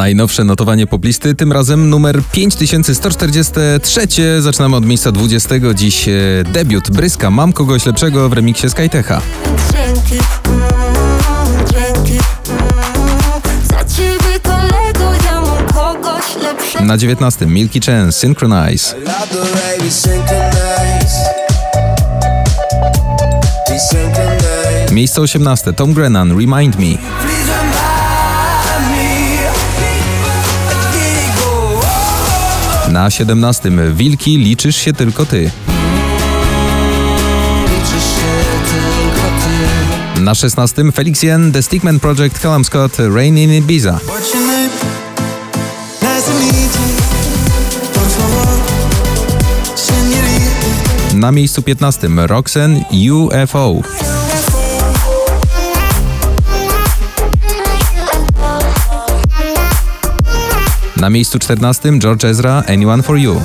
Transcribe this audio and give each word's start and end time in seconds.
Najnowsze 0.00 0.44
notowanie 0.44 0.86
poplisty, 0.86 1.34
tym 1.34 1.52
razem 1.52 1.90
numer 1.90 2.22
5143. 2.32 4.06
Zaczynamy 4.40 4.76
od 4.76 4.86
miejsca 4.86 5.12
20. 5.12 5.54
Dziś 5.74 6.08
e, 6.08 6.12
debiut 6.52 6.90
Bryska 6.90 7.30
Mam 7.30 7.52
kogoś 7.52 7.86
lepszego 7.86 8.28
w 8.28 8.32
remiksie 8.32 8.70
Skytecha. 8.70 9.20
Dzięki, 9.72 10.24
mm, 10.44 10.62
mm. 10.62 11.00
Ja 16.80 16.80
Na 16.80 16.96
19. 16.98 17.46
Milky 17.46 17.80
Chance 17.80 18.18
synchronize. 18.18 18.94
Miejsce 24.92 25.20
18. 25.20 25.72
Tom 25.72 25.92
Grennan 25.92 26.30
Remind 26.40 26.78
Me. 26.78 27.29
Na 32.90 33.10
17. 33.10 33.70
Wilki 33.94 34.38
Liczysz 34.38 34.76
się 34.76 34.92
tylko 34.92 35.26
ty. 35.26 35.50
Na 40.20 40.34
16. 40.34 40.92
Felix 40.92 41.22
Yen 41.22 41.52
The 41.52 41.62
Stickman 41.62 42.00
Project 42.00 42.38
Callum 42.38 42.64
Scott 42.64 42.96
Rain 43.14 43.38
in 43.38 43.54
Ibiza. 43.54 43.98
Na 51.14 51.32
miejscu 51.32 51.62
15. 51.62 52.08
Roxanne 52.26 52.84
UFO. 53.12 53.82
Na 61.00 61.10
miejscu 61.10 61.38
14. 61.38 61.98
George 61.98 62.28
Ezra 62.28 62.62
Anyone 62.68 63.02
for 63.02 63.18
You. 63.18 63.42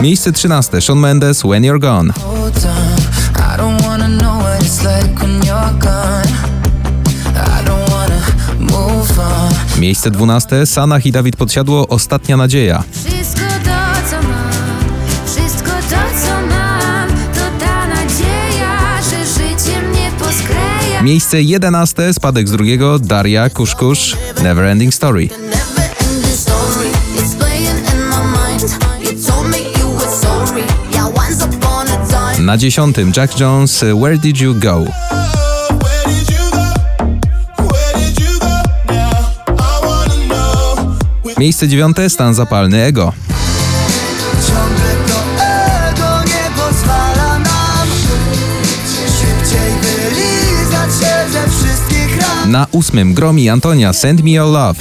Miejsce 0.00 0.32
13. 0.32 0.80
Shawn 0.80 0.98
Mendes 0.98 1.42
When 1.42 1.64
You're 1.64 1.80
Gone. 1.80 2.12
Miejsce 9.78 10.10
12. 10.10 10.66
Sanach 10.66 11.06
i 11.06 11.12
Dawid 11.12 11.36
Podsiadło 11.36 11.88
Ostatnia 11.88 12.36
Nadzieja. 12.36 12.82
Miejsce 21.02 21.42
11. 21.42 22.12
Spadek 22.12 22.48
z 22.48 22.50
drugiego 22.50 22.98
Daria 22.98 23.50
Kuszkusz 23.50 24.16
Never 24.42 24.64
Ending 24.64 24.94
Story. 24.94 25.28
Na 32.40 32.56
dziesiątym 32.56 33.12
Jack 33.16 33.40
Jones 33.40 33.84
Where 34.00 34.18
Did 34.18 34.40
You 34.40 34.54
Go? 34.54 34.84
Miejsce 41.38 41.68
dziewiąte 41.68 42.10
Stan 42.10 42.34
zapalny 42.34 42.82
Ego. 42.82 43.12
Na 52.52 52.66
ósmym 52.72 53.14
Gromi 53.14 53.48
Antonia 53.48 53.92
Send 53.92 54.22
Me 54.22 54.30
Your 54.30 54.52
Love. 54.52 54.74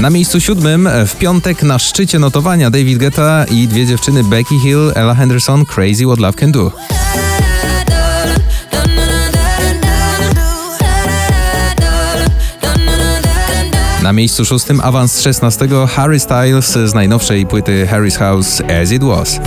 Na 0.00 0.10
miejscu 0.10 0.40
siódmym 0.40 0.88
w 1.06 1.16
piątek 1.16 1.62
na 1.62 1.78
szczycie 1.78 2.18
notowania 2.18 2.70
David 2.70 2.98
Guetta 2.98 3.44
i 3.44 3.68
dwie 3.68 3.86
dziewczyny 3.86 4.24
Becky 4.24 4.58
Hill, 4.58 4.92
Ella 4.94 5.14
Henderson 5.14 5.64
Crazy 5.66 6.04
What 6.06 6.18
Love 6.18 6.38
Can 6.38 6.52
Do. 6.52 6.72
Na 14.02 14.12
miejscu 14.12 14.44
szóstym 14.44 14.80
awans 14.80 15.20
16 15.20 15.68
Harry 15.94 16.20
Styles 16.20 16.78
z 16.84 16.94
najnowszej 16.94 17.46
płyty 17.46 17.88
Harry's 17.90 18.18
House 18.18 18.62
As 18.82 18.92
It 18.92 19.04
Was. 19.04 19.40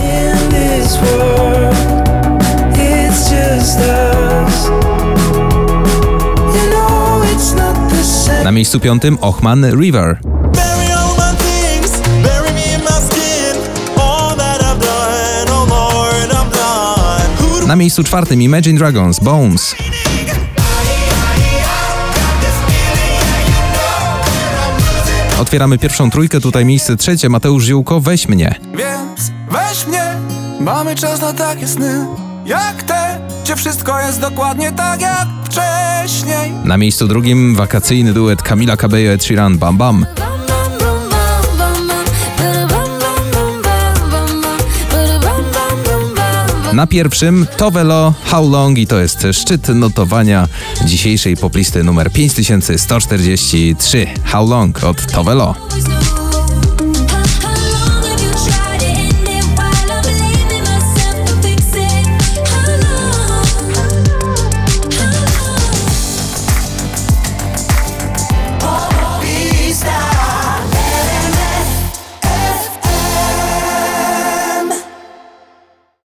Na 8.44 8.52
miejscu 8.52 8.80
piątym 8.80 9.18
Ochman 9.20 9.66
River. 9.80 10.18
Oh 13.96 14.36
Na 17.66 17.76
miejscu 17.76 18.04
czwartym 18.04 18.42
Imagine 18.42 18.78
Dragons 18.78 19.20
Bones. 19.20 19.74
Otwieramy 25.40 25.78
pierwszą 25.78 26.10
trójkę, 26.10 26.40
tutaj 26.40 26.64
miejsce 26.64 26.96
trzecie. 26.96 27.28
Mateusz 27.28 27.64
Ziółko 27.64 28.00
Weź 28.00 28.28
mnie. 28.28 28.54
Więc 28.74 29.32
weź 29.50 29.86
mnie, 29.86 30.02
mamy 30.62 30.94
czas 30.94 31.20
na 31.20 31.32
takie 31.32 31.68
sny 31.68 32.06
Jak 32.46 32.82
te, 32.82 33.20
gdzie 33.44 33.56
wszystko 33.56 34.00
jest 34.00 34.20
dokładnie 34.20 34.72
tak 34.72 35.00
jak 35.00 35.28
wcześniej 35.44 36.52
Na 36.64 36.76
miejscu 36.76 37.08
drugim 37.08 37.54
wakacyjny 37.54 38.12
duet 38.12 38.42
Kamila 38.42 38.76
Cabello 38.76 39.12
Ed 39.12 39.24
Sheeran 39.24 39.58
Bam 39.58 39.76
Bam. 39.78 40.06
Na 46.72 46.86
pierwszym 46.86 47.46
Tovelo 47.56 48.14
How 48.24 48.50
Long 48.50 48.78
i 48.78 48.86
to 48.86 49.00
jest 49.00 49.26
szczyt 49.32 49.68
notowania 49.68 50.48
dzisiejszej 50.84 51.36
poplisty 51.36 51.84
numer 51.84 52.12
5143 52.12 54.06
How 54.24 54.48
Long 54.48 54.84
od 54.84 55.12
Tovelo. 55.12 55.54